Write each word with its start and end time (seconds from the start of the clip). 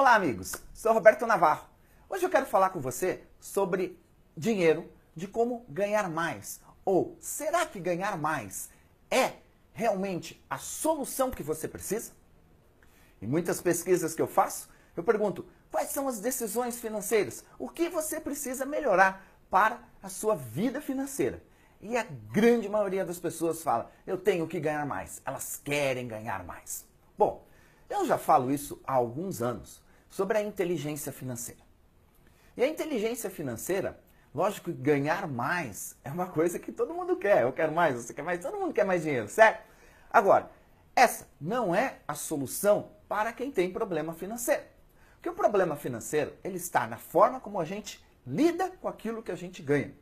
Olá, 0.00 0.14
amigos. 0.14 0.54
Sou 0.72 0.94
Roberto 0.94 1.26
Navarro. 1.26 1.68
Hoje 2.08 2.24
eu 2.24 2.30
quero 2.30 2.46
falar 2.46 2.70
com 2.70 2.80
você 2.80 3.22
sobre 3.38 4.00
dinheiro, 4.34 4.90
de 5.14 5.28
como 5.28 5.62
ganhar 5.68 6.08
mais. 6.08 6.58
Ou 6.86 7.18
será 7.20 7.66
que 7.66 7.78
ganhar 7.78 8.16
mais 8.16 8.70
é 9.10 9.34
realmente 9.74 10.42
a 10.48 10.56
solução 10.56 11.30
que 11.30 11.42
você 11.42 11.68
precisa? 11.68 12.12
Em 13.20 13.26
muitas 13.26 13.60
pesquisas 13.60 14.14
que 14.14 14.22
eu 14.22 14.26
faço, 14.26 14.70
eu 14.96 15.04
pergunto: 15.04 15.44
quais 15.70 15.90
são 15.90 16.08
as 16.08 16.18
decisões 16.18 16.80
financeiras? 16.80 17.44
O 17.58 17.68
que 17.68 17.90
você 17.90 18.18
precisa 18.18 18.64
melhorar 18.64 19.22
para 19.50 19.82
a 20.02 20.08
sua 20.08 20.34
vida 20.34 20.80
financeira? 20.80 21.42
E 21.78 21.94
a 21.98 22.06
grande 22.32 22.70
maioria 22.70 23.04
das 23.04 23.18
pessoas 23.18 23.62
fala: 23.62 23.92
eu 24.06 24.16
tenho 24.16 24.48
que 24.48 24.60
ganhar 24.60 24.86
mais. 24.86 25.20
Elas 25.26 25.60
querem 25.62 26.08
ganhar 26.08 26.42
mais. 26.42 26.86
Bom, 27.18 27.46
eu 27.90 28.06
já 28.06 28.16
falo 28.16 28.50
isso 28.50 28.80
há 28.86 28.94
alguns 28.94 29.42
anos 29.42 29.89
sobre 30.10 30.36
a 30.36 30.42
inteligência 30.42 31.12
financeira. 31.12 31.60
E 32.56 32.62
a 32.62 32.68
inteligência 32.68 33.30
financeira, 33.30 33.98
lógico 34.34 34.70
que 34.70 34.76
ganhar 34.76 35.26
mais 35.28 35.96
é 36.04 36.10
uma 36.10 36.26
coisa 36.26 36.58
que 36.58 36.72
todo 36.72 36.92
mundo 36.92 37.16
quer. 37.16 37.42
Eu 37.42 37.52
quero 37.52 37.72
mais, 37.72 37.94
você 37.94 38.12
quer 38.12 38.22
mais, 38.22 38.40
todo 38.40 38.58
mundo 38.58 38.74
quer 38.74 38.84
mais 38.84 39.02
dinheiro, 39.02 39.28
certo? 39.28 39.64
Agora, 40.10 40.50
essa 40.94 41.26
não 41.40 41.74
é 41.74 42.00
a 42.06 42.14
solução 42.14 42.90
para 43.08 43.32
quem 43.32 43.50
tem 43.50 43.72
problema 43.72 44.12
financeiro. 44.12 44.64
Porque 45.14 45.28
o 45.28 45.34
problema 45.34 45.76
financeiro, 45.76 46.34
ele 46.42 46.56
está 46.56 46.86
na 46.86 46.96
forma 46.96 47.40
como 47.40 47.60
a 47.60 47.64
gente 47.64 48.04
lida 48.26 48.70
com 48.80 48.88
aquilo 48.88 49.22
que 49.22 49.30
a 49.30 49.36
gente 49.36 49.62
ganha. 49.62 49.94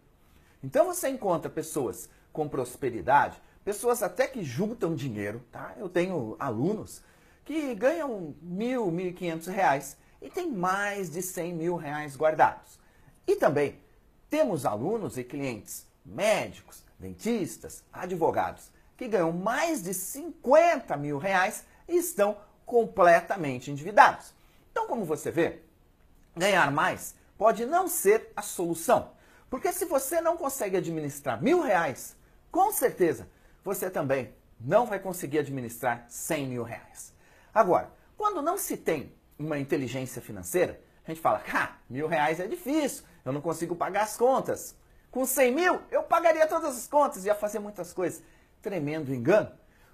Então 0.63 0.87
você 0.87 1.09
encontra 1.09 1.51
pessoas 1.51 2.09
com 2.33 2.49
prosperidade, 2.49 3.41
pessoas 3.65 4.03
até 4.03 4.27
que 4.27 4.43
juntam 4.43 4.95
dinheiro, 4.95 5.43
tá? 5.53 5.75
Eu 5.77 5.89
tenho 5.89 6.37
alunos 6.39 7.03
que 7.49 7.75
ganham 7.75 8.35
mil, 8.43 8.91
mil 8.91 9.07
e 9.07 9.13
quinhentos 9.15 9.47
reais 9.47 9.97
e 10.21 10.29
tem 10.29 10.53
mais 10.53 11.09
de 11.09 11.23
cem 11.23 11.55
mil 11.55 11.77
reais 11.77 12.15
guardados. 12.15 12.79
E 13.27 13.37
também 13.37 13.81
temos 14.29 14.67
alunos 14.67 15.17
e 15.17 15.25
clientes 15.25 15.87
médicos, 16.05 16.85
dentistas, 16.99 17.83
advogados 17.91 18.71
que 18.99 19.09
ganham 19.09 19.33
mais 19.33 19.83
de 19.83 19.95
50 19.95 20.95
mil 20.99 21.17
reais 21.17 21.65
e 21.89 21.97
estão 21.97 22.37
completamente 22.67 23.71
endividados. 23.71 24.35
Então, 24.71 24.87
como 24.87 25.07
você 25.07 25.31
vê, 25.31 25.63
ganhar 26.37 26.71
mais 26.71 27.15
pode 27.39 27.65
não 27.65 27.89
ser 27.89 28.31
a 28.37 28.43
solução. 28.43 29.13
Porque 29.49 29.73
se 29.73 29.87
você 29.87 30.21
não 30.21 30.37
consegue 30.37 30.77
administrar 30.77 31.43
mil 31.43 31.63
reais, 31.63 32.15
com 32.53 32.71
certeza 32.73 33.27
você 33.65 33.89
também 33.89 34.35
não 34.61 34.85
vai 34.85 34.99
conseguir 34.99 35.39
administrar 35.39 36.05
100 36.11 36.47
mil 36.47 36.63
reais. 36.63 37.17
Agora, 37.59 37.91
quando 38.17 38.41
não 38.41 38.57
se 38.57 38.77
tem 38.77 39.13
uma 39.37 39.59
inteligência 39.59 40.23
financeira, 40.23 40.81
a 41.05 41.11
gente 41.11 41.21
fala, 41.21 41.43
ah, 41.53 41.73
mil 41.91 42.07
reais 42.07 42.39
é 42.39 42.47
difícil, 42.47 43.03
eu 43.25 43.33
não 43.33 43.41
consigo 43.41 43.75
pagar 43.75 44.05
as 44.05 44.17
contas. 44.17 44.77
Com 45.11 45.27
100 45.27 45.53
mil, 45.53 45.81
eu 45.91 46.05
pagaria 46.05 46.47
todas 46.47 46.77
as 46.77 46.87
contas, 46.87 47.25
ia 47.25 47.35
fazer 47.35 47.59
muitas 47.59 47.93
coisas. 47.93 48.23
Tremendo 48.63 49.13
engano, 49.13 49.51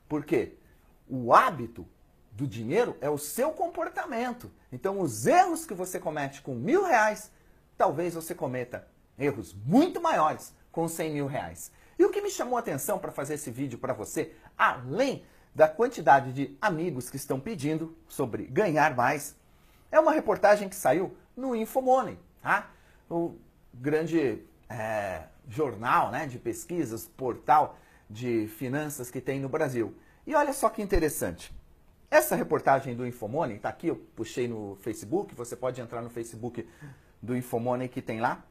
porque 0.07 0.59
o 1.09 1.33
hábito 1.33 1.89
do 2.31 2.47
dinheiro 2.47 2.99
é 3.01 3.09
o 3.09 3.17
seu 3.17 3.51
comportamento. 3.53 4.53
Então, 4.71 5.01
os 5.01 5.27
erros 5.27 5.65
que 5.65 5.73
você 5.73 5.99
comete 5.99 6.43
com 6.43 6.55
mil 6.55 6.85
reais, 6.85 7.33
talvez 7.79 8.13
você 8.13 8.35
cometa 8.35 8.87
erros 9.19 9.55
muito 9.55 10.03
maiores 10.03 10.53
com 10.71 10.87
100 10.87 11.15
mil 11.15 11.27
reais. 11.27 11.73
E 11.99 12.05
o 12.05 12.11
que 12.11 12.21
me 12.21 12.31
chamou 12.31 12.59
a 12.59 12.61
atenção 12.61 12.99
para 12.99 13.11
fazer 13.11 13.35
esse 13.35 13.51
vídeo 13.51 13.79
para 13.79 13.95
você, 13.95 14.35
além 14.55 15.25
da 15.55 15.69
quantidade 15.69 16.33
de 16.33 16.57
amigos 16.61 17.09
que 17.09 17.17
estão 17.17 17.39
pedindo 17.39 17.97
sobre 18.09 18.45
ganhar 18.45 18.97
mais, 18.97 19.37
é 19.91 20.01
uma 20.01 20.13
reportagem 20.13 20.69
que 20.69 20.75
saiu 20.75 21.17
no 21.37 21.55
Infomoney, 21.55 22.19
tá? 22.43 22.71
o 23.09 23.37
grande 23.73 24.43
é, 24.69 25.23
jornal 25.49 26.11
né, 26.11 26.27
de 26.27 26.39
pesquisas, 26.39 27.07
portal 27.07 27.79
de 28.09 28.49
finanças 28.49 29.11
que 29.11 29.21
tem 29.21 29.41
no 29.41 29.49
Brasil. 29.49 29.95
E 30.27 30.35
olha 30.35 30.53
só 30.53 30.69
que 30.69 30.83
interessante. 30.83 31.55
Essa 32.11 32.37
reportagem 32.37 32.95
do 32.95 33.07
Infomoney, 33.07 33.57
está 33.57 33.69
aqui, 33.69 33.89
eu 33.89 33.97
puxei 34.17 34.47
no 34.47 34.77
Facebook, 34.81 35.35
você 35.35 35.57
pode 35.57 35.81
entrar 35.81 36.01
no 36.03 36.11
Facebook 36.11 36.67
do 37.21 37.37
Infomoney 37.37 37.89
que 37.89 38.01
tem 38.01 38.21
lá. 38.21 38.45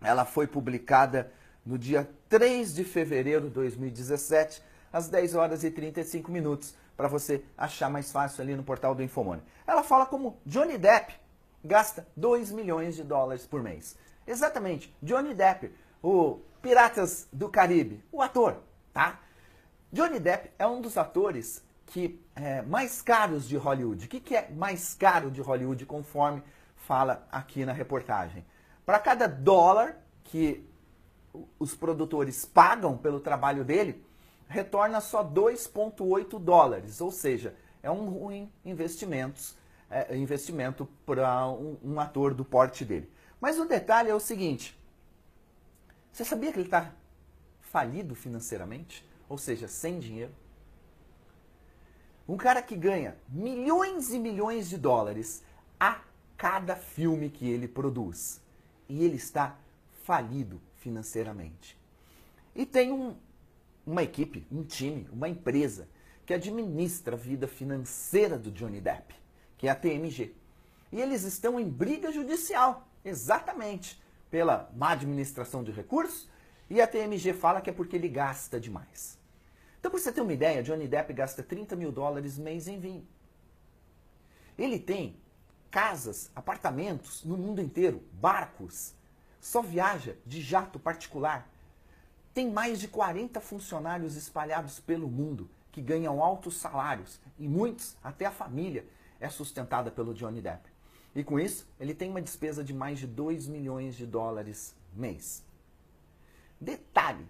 Ela 0.00 0.24
foi 0.24 0.46
publicada 0.46 1.32
no 1.64 1.78
dia 1.78 2.08
3 2.28 2.74
de 2.74 2.84
fevereiro 2.84 3.48
de 3.48 3.50
2017, 3.50 4.62
às 4.94 5.08
10 5.08 5.34
horas 5.34 5.64
e 5.64 5.72
35 5.72 6.30
minutos, 6.30 6.72
para 6.96 7.08
você 7.08 7.42
achar 7.58 7.90
mais 7.90 8.12
fácil 8.12 8.42
ali 8.42 8.54
no 8.54 8.62
portal 8.62 8.94
do 8.94 9.02
Infomoney. 9.02 9.42
Ela 9.66 9.82
fala 9.82 10.06
como 10.06 10.38
Johnny 10.46 10.78
Depp 10.78 11.12
gasta 11.64 12.06
2 12.16 12.52
milhões 12.52 12.94
de 12.94 13.02
dólares 13.02 13.44
por 13.44 13.60
mês. 13.60 13.96
Exatamente, 14.24 14.94
Johnny 15.02 15.34
Depp, 15.34 15.74
o 16.00 16.38
Piratas 16.62 17.26
do 17.32 17.48
Caribe, 17.48 18.04
o 18.12 18.22
ator, 18.22 18.62
tá? 18.92 19.18
Johnny 19.92 20.20
Depp 20.20 20.52
é 20.56 20.66
um 20.66 20.80
dos 20.80 20.96
atores 20.96 21.60
que 21.86 22.22
é, 22.36 22.62
mais 22.62 23.02
caros 23.02 23.48
de 23.48 23.56
Hollywood. 23.56 24.06
O 24.06 24.08
que, 24.08 24.20
que 24.20 24.36
é 24.36 24.48
mais 24.48 24.94
caro 24.94 25.28
de 25.28 25.40
Hollywood, 25.40 25.84
conforme 25.86 26.40
fala 26.76 27.26
aqui 27.32 27.64
na 27.64 27.72
reportagem? 27.72 28.46
Para 28.86 29.00
cada 29.00 29.26
dólar 29.26 29.96
que 30.22 30.64
os 31.58 31.74
produtores 31.74 32.44
pagam 32.44 32.96
pelo 32.96 33.18
trabalho 33.18 33.64
dele, 33.64 34.04
retorna 34.48 35.00
só 35.00 35.24
2,8 35.24 36.38
dólares, 36.38 37.00
ou 37.00 37.10
seja, 37.10 37.54
é 37.82 37.90
um 37.90 38.08
ruim 38.08 38.50
investimentos, 38.64 39.54
é, 39.90 40.16
investimento 40.16 40.88
para 41.04 41.48
um, 41.48 41.76
um 41.82 42.00
ator 42.00 42.34
do 42.34 42.44
porte 42.44 42.84
dele. 42.84 43.10
Mas 43.40 43.58
o 43.58 43.66
detalhe 43.66 44.08
é 44.08 44.14
o 44.14 44.20
seguinte: 44.20 44.78
você 46.12 46.24
sabia 46.24 46.52
que 46.52 46.58
ele 46.58 46.66
está 46.66 46.92
falido 47.60 48.14
financeiramente? 48.14 49.04
Ou 49.28 49.36
seja, 49.36 49.66
sem 49.66 49.98
dinheiro? 49.98 50.32
Um 52.26 52.36
cara 52.36 52.62
que 52.62 52.76
ganha 52.76 53.16
milhões 53.28 54.12
e 54.12 54.18
milhões 54.18 54.68
de 54.68 54.78
dólares 54.78 55.42
a 55.78 56.00
cada 56.36 56.76
filme 56.76 57.28
que 57.28 57.50
ele 57.50 57.68
produz. 57.68 58.40
E 58.88 59.04
ele 59.04 59.16
está 59.16 59.56
falido 60.04 60.60
financeiramente. 60.76 61.76
E 62.54 62.64
tem 62.64 62.92
um, 62.92 63.16
uma 63.86 64.02
equipe, 64.02 64.46
um 64.50 64.62
time, 64.62 65.08
uma 65.12 65.28
empresa 65.28 65.88
que 66.24 66.32
administra 66.32 67.16
a 67.16 67.18
vida 67.18 67.46
financeira 67.46 68.38
do 68.38 68.50
Johnny 68.50 68.80
Depp, 68.80 69.14
que 69.58 69.68
é 69.68 69.70
a 69.70 69.74
TMG. 69.74 70.34
E 70.90 71.00
eles 71.00 71.22
estão 71.24 71.58
em 71.60 71.68
briga 71.68 72.10
judicial, 72.10 72.88
exatamente, 73.04 74.02
pela 74.30 74.70
má 74.74 74.92
administração 74.92 75.62
de 75.62 75.70
recursos, 75.70 76.28
e 76.70 76.80
a 76.80 76.86
TMG 76.86 77.34
fala 77.34 77.60
que 77.60 77.68
é 77.68 77.72
porque 77.72 77.96
ele 77.96 78.08
gasta 78.08 78.58
demais. 78.58 79.18
Então, 79.78 79.90
para 79.90 80.00
você 80.00 80.10
ter 80.10 80.22
uma 80.22 80.32
ideia, 80.32 80.62
Johnny 80.62 80.88
Depp 80.88 81.12
gasta 81.12 81.42
30 81.42 81.76
mil 81.76 81.92
dólares 81.92 82.38
mês 82.38 82.66
em 82.66 82.80
vinho. 82.80 83.06
Ele 84.56 84.78
tem 84.78 85.16
casas, 85.70 86.30
apartamentos 86.34 87.22
no 87.24 87.36
mundo 87.36 87.60
inteiro, 87.60 88.02
barcos, 88.12 88.94
só 89.40 89.60
viaja 89.60 90.16
de 90.24 90.40
jato 90.40 90.78
particular. 90.78 91.50
Tem 92.34 92.50
mais 92.50 92.80
de 92.80 92.88
40 92.88 93.40
funcionários 93.40 94.16
espalhados 94.16 94.80
pelo 94.80 95.08
mundo 95.08 95.48
que 95.70 95.80
ganham 95.80 96.20
altos 96.20 96.56
salários 96.56 97.20
e 97.38 97.46
muitos, 97.46 97.96
até 98.02 98.26
a 98.26 98.32
família, 98.32 98.84
é 99.20 99.28
sustentada 99.28 99.88
pelo 99.88 100.12
Johnny 100.12 100.40
Depp. 100.40 100.68
E 101.14 101.22
com 101.22 101.38
isso, 101.38 101.64
ele 101.78 101.94
tem 101.94 102.10
uma 102.10 102.20
despesa 102.20 102.64
de 102.64 102.74
mais 102.74 102.98
de 102.98 103.06
2 103.06 103.46
milhões 103.46 103.94
de 103.94 104.04
dólares 104.04 104.74
mês. 104.92 105.44
Detalhe: 106.60 107.24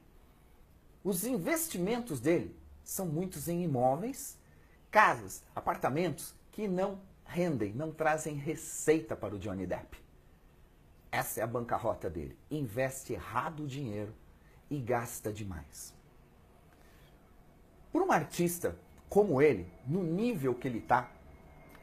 os 1.03 1.25
investimentos 1.25 2.19
dele 2.19 2.57
são 2.83 3.05
muitos 3.05 3.47
em 3.47 3.63
imóveis, 3.63 4.39
casas, 4.91 5.43
apartamentos 5.55 6.35
que 6.51 6.67
não 6.67 6.99
rendem, 7.27 7.75
não 7.75 7.93
trazem 7.93 8.37
receita 8.37 9.15
para 9.15 9.35
o 9.35 9.39
Johnny 9.39 9.67
Depp. 9.67 9.99
Essa 11.13 11.41
é 11.41 11.43
a 11.43 11.47
bancarrota 11.47 12.09
dele. 12.09 12.39
Investe 12.51 13.13
errado 13.13 13.65
o 13.65 13.67
dinheiro 13.67 14.15
e 14.77 14.81
gasta 14.81 15.33
demais. 15.33 15.95
Por 17.93 18.03
um 18.03 18.11
artista 18.11 18.77
como 19.09 19.41
ele, 19.41 19.71
no 19.87 20.03
nível 20.03 20.55
que 20.55 20.67
ele 20.67 20.79
está, 20.79 21.11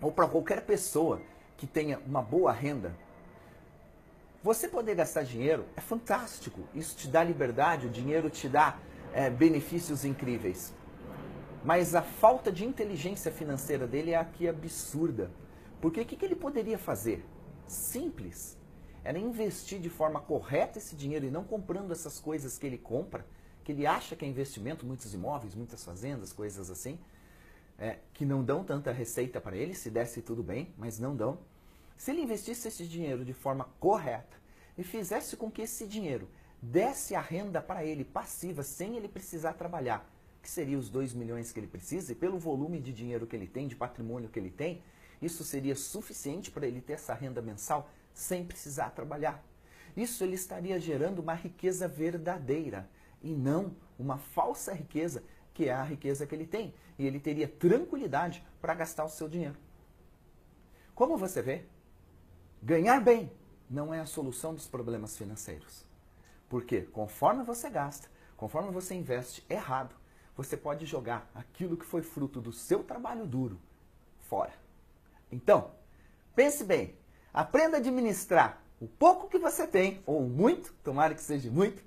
ou 0.01 0.11
para 0.11 0.27
qualquer 0.27 0.65
pessoa 0.65 1.21
que 1.55 1.65
tenha 1.65 1.99
uma 1.99 2.21
boa 2.21 2.51
renda, 2.51 2.93
você 4.43 4.67
poder 4.67 4.95
gastar 4.95 5.23
dinheiro 5.23 5.65
é 5.77 5.81
fantástico. 5.81 6.61
Isso 6.73 6.97
te 6.97 7.07
dá 7.07 7.23
liberdade, 7.23 7.87
o 7.87 7.89
dinheiro 7.89 8.29
te 8.29 8.49
dá 8.49 8.77
é, 9.13 9.29
benefícios 9.29 10.03
incríveis. 10.03 10.73
Mas 11.63 11.93
a 11.93 12.01
falta 12.01 12.51
de 12.51 12.65
inteligência 12.65 13.31
financeira 13.31 13.85
dele 13.85 14.11
é 14.11 14.17
aqui 14.17 14.47
absurda. 14.47 15.29
Porque 15.79 16.01
o 16.01 16.05
que, 16.05 16.15
que 16.15 16.25
ele 16.25 16.35
poderia 16.35 16.79
fazer? 16.79 17.23
Simples. 17.67 18.57
Era 19.03 19.17
investir 19.17 19.79
de 19.79 19.89
forma 19.89 20.19
correta 20.19 20.77
esse 20.77 20.95
dinheiro 20.95 21.25
e 21.25 21.31
não 21.31 21.43
comprando 21.43 21.91
essas 21.91 22.19
coisas 22.19 22.57
que 22.57 22.65
ele 22.65 22.77
compra, 22.77 23.25
que 23.63 23.71
ele 23.71 23.85
acha 23.85 24.15
que 24.15 24.25
é 24.25 24.27
investimento, 24.27 24.85
muitos 24.85 25.13
imóveis, 25.13 25.55
muitas 25.55 25.83
fazendas, 25.83 26.31
coisas 26.31 26.69
assim, 26.69 26.99
é, 27.79 27.97
que 28.13 28.25
não 28.25 28.43
dão 28.43 28.63
tanta 28.63 28.91
receita 28.91 29.41
para 29.41 29.55
ele, 29.55 29.73
se 29.73 29.89
desse 29.89 30.21
tudo 30.21 30.43
bem, 30.43 30.73
mas 30.77 30.99
não 30.99 31.15
dão. 31.15 31.39
Se 31.97 32.11
ele 32.11 32.21
investisse 32.21 32.67
esse 32.67 32.87
dinheiro 32.87 33.25
de 33.25 33.33
forma 33.33 33.69
correta 33.79 34.37
e 34.77 34.83
fizesse 34.83 35.35
com 35.35 35.49
que 35.49 35.63
esse 35.63 35.87
dinheiro 35.87 36.27
desse 36.61 37.15
a 37.15 37.21
renda 37.21 37.61
para 37.61 37.83
ele 37.83 38.05
passiva, 38.05 38.61
sem 38.61 38.95
ele 38.97 39.07
precisar 39.07 39.53
trabalhar, 39.53 40.07
que 40.41 40.49
seria 40.49 40.77
os 40.77 40.89
2 40.89 41.13
milhões 41.13 41.51
que 41.51 41.59
ele 41.59 41.67
precisa, 41.67 42.11
e 42.11 42.15
pelo 42.15 42.37
volume 42.37 42.79
de 42.79 42.93
dinheiro 42.93 43.25
que 43.25 43.35
ele 43.35 43.47
tem, 43.47 43.67
de 43.67 43.75
patrimônio 43.75 44.29
que 44.29 44.39
ele 44.39 44.51
tem, 44.51 44.81
isso 45.21 45.43
seria 45.43 45.75
suficiente 45.75 46.49
para 46.49 46.67
ele 46.67 46.81
ter 46.81 46.93
essa 46.93 47.13
renda 47.13 47.41
mensal 47.41 47.89
sem 48.13 48.45
precisar 48.45 48.91
trabalhar. 48.91 49.43
Isso 49.95 50.23
ele 50.23 50.35
estaria 50.35 50.79
gerando 50.79 51.19
uma 51.19 51.33
riqueza 51.33 51.87
verdadeira 51.87 52.89
e 53.21 53.33
não 53.33 53.75
uma 53.99 54.17
falsa 54.17 54.73
riqueza, 54.73 55.23
que 55.53 55.67
é 55.67 55.73
a 55.73 55.83
riqueza 55.83 56.25
que 56.25 56.33
ele 56.33 56.47
tem. 56.47 56.73
E 56.97 57.05
ele 57.05 57.19
teria 57.19 57.47
tranquilidade 57.47 58.45
para 58.61 58.73
gastar 58.73 59.05
o 59.05 59.09
seu 59.09 59.27
dinheiro. 59.27 59.57
Como 60.95 61.17
você 61.17 61.41
vê, 61.41 61.65
ganhar 62.61 62.99
bem 63.01 63.31
não 63.69 63.93
é 63.93 63.99
a 63.99 64.05
solução 64.05 64.53
dos 64.53 64.67
problemas 64.67 65.17
financeiros. 65.17 65.85
Porque 66.49 66.81
conforme 66.81 67.43
você 67.43 67.69
gasta, 67.69 68.09
conforme 68.35 68.71
você 68.71 68.93
investe 68.93 69.45
errado, 69.49 69.95
você 70.35 70.57
pode 70.57 70.85
jogar 70.85 71.29
aquilo 71.33 71.77
que 71.77 71.85
foi 71.85 72.01
fruto 72.01 72.41
do 72.41 72.51
seu 72.51 72.83
trabalho 72.83 73.25
duro 73.25 73.59
fora. 74.19 74.53
Então, 75.31 75.71
pense 76.35 76.63
bem, 76.63 76.95
aprenda 77.33 77.77
a 77.77 77.79
administrar 77.79 78.61
o 78.79 78.87
pouco 78.87 79.27
que 79.27 79.37
você 79.37 79.67
tem, 79.67 80.01
ou 80.05 80.21
muito, 80.21 80.73
tomara 80.83 81.13
que 81.13 81.21
seja 81.21 81.49
muito, 81.51 81.83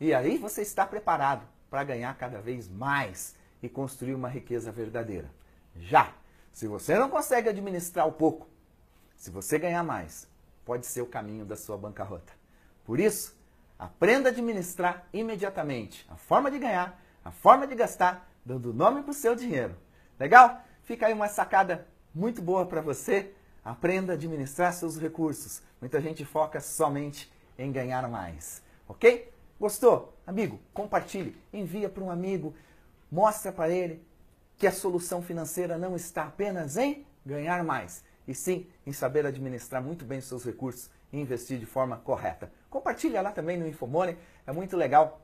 e 0.00 0.12
aí 0.12 0.36
você 0.36 0.62
está 0.62 0.84
preparado 0.84 1.46
para 1.70 1.84
ganhar 1.84 2.16
cada 2.16 2.40
vez 2.40 2.68
mais 2.68 3.36
e 3.62 3.68
construir 3.68 4.14
uma 4.14 4.28
riqueza 4.28 4.72
verdadeira. 4.72 5.30
Já! 5.76 6.12
Se 6.52 6.66
você 6.66 6.98
não 6.98 7.08
consegue 7.08 7.48
administrar 7.48 8.06
o 8.08 8.12
pouco, 8.12 8.48
se 9.16 9.30
você 9.30 9.58
ganhar 9.58 9.84
mais, 9.84 10.28
pode 10.64 10.86
ser 10.86 11.02
o 11.02 11.06
caminho 11.06 11.44
da 11.44 11.56
sua 11.56 11.76
bancarrota. 11.76 12.32
Por 12.84 12.98
isso, 12.98 13.36
aprenda 13.78 14.28
a 14.28 14.32
administrar 14.32 15.06
imediatamente 15.12 16.04
a 16.08 16.16
forma 16.16 16.50
de 16.50 16.58
ganhar, 16.58 17.00
a 17.24 17.30
forma 17.30 17.66
de 17.66 17.74
gastar, 17.74 18.28
dando 18.44 18.74
nome 18.74 19.02
para 19.02 19.10
o 19.10 19.14
seu 19.14 19.36
dinheiro. 19.36 19.76
Legal? 20.18 20.62
Fica 20.82 21.06
aí 21.06 21.12
uma 21.12 21.28
sacada 21.28 21.86
muito 22.14 22.42
boa 22.42 22.66
para 22.66 22.80
você. 22.80 23.32
Aprenda 23.68 24.12
a 24.12 24.16
administrar 24.16 24.72
seus 24.72 24.98
recursos. 24.98 25.60
Muita 25.78 26.00
gente 26.00 26.24
foca 26.24 26.58
somente 26.58 27.30
em 27.58 27.70
ganhar 27.70 28.08
mais. 28.08 28.62
Ok? 28.88 29.30
Gostou? 29.60 30.16
Amigo, 30.26 30.58
compartilhe, 30.72 31.36
envia 31.52 31.90
para 31.90 32.02
um 32.02 32.10
amigo, 32.10 32.54
mostra 33.12 33.52
para 33.52 33.68
ele 33.68 34.02
que 34.56 34.66
a 34.66 34.72
solução 34.72 35.20
financeira 35.20 35.76
não 35.76 35.94
está 35.94 36.22
apenas 36.22 36.78
em 36.78 37.06
ganhar 37.26 37.62
mais, 37.62 38.02
e 38.26 38.34
sim 38.34 38.66
em 38.86 38.92
saber 38.92 39.26
administrar 39.26 39.82
muito 39.82 40.02
bem 40.02 40.20
os 40.20 40.24
seus 40.24 40.46
recursos 40.46 40.88
e 41.12 41.20
investir 41.20 41.58
de 41.58 41.66
forma 41.66 41.98
correta. 41.98 42.50
Compartilha 42.70 43.20
lá 43.20 43.32
também 43.32 43.58
no 43.58 43.68
Infomoney, 43.68 44.16
é 44.46 44.52
muito 44.52 44.78
legal 44.78 45.20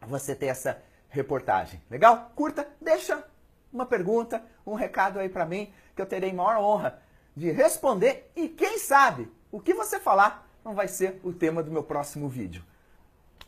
você 0.00 0.34
ter 0.34 0.46
essa 0.46 0.82
reportagem. 1.10 1.82
Legal? 1.90 2.32
Curta, 2.34 2.66
deixa 2.80 3.22
uma 3.70 3.84
pergunta, 3.84 4.42
um 4.66 4.72
recado 4.72 5.18
aí 5.18 5.28
para 5.28 5.44
mim, 5.44 5.70
que 5.94 6.00
eu 6.00 6.06
terei 6.06 6.32
maior 6.32 6.56
honra 6.62 7.03
de 7.36 7.50
responder 7.50 8.30
e 8.36 8.48
quem 8.48 8.78
sabe 8.78 9.30
o 9.50 9.60
que 9.60 9.74
você 9.74 9.98
falar 9.98 10.48
não 10.64 10.74
vai 10.74 10.88
ser 10.88 11.20
o 11.22 11.32
tema 11.32 11.62
do 11.62 11.70
meu 11.70 11.82
próximo 11.82 12.28
vídeo. 12.28 12.62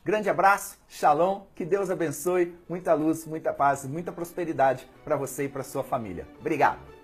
Grande 0.04 0.30
abraço, 0.30 0.78
shalom, 0.88 1.42
que 1.54 1.64
Deus 1.64 1.90
abençoe, 1.90 2.56
muita 2.68 2.94
luz, 2.94 3.26
muita 3.26 3.52
paz, 3.52 3.84
muita 3.84 4.12
prosperidade 4.12 4.88
para 5.04 5.16
você 5.16 5.44
e 5.44 5.48
para 5.48 5.64
sua 5.64 5.82
família. 5.82 6.28
Obrigado. 6.38 6.95